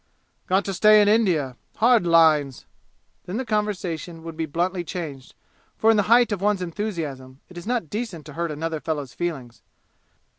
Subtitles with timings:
[0.47, 1.57] "Got to stay in India?
[1.75, 2.65] Hard lines!"
[3.27, 5.35] Then the conversation would be bluntly changed,
[5.77, 9.13] for in the height of one's enthusiasm it is not decent to hurt another fellow's
[9.13, 9.61] feelings.